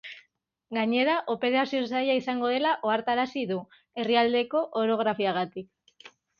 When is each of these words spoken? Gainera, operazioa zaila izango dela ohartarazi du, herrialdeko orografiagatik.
Gainera, 0.77 1.17
operazioa 1.33 1.89
zaila 1.91 2.15
izango 2.21 2.49
dela 2.55 2.73
ohartarazi 2.89 3.45
du, 3.53 3.61
herrialdeko 4.05 4.67
orografiagatik. 4.85 6.13